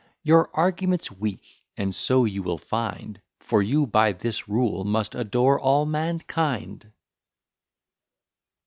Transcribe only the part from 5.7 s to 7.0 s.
mankind.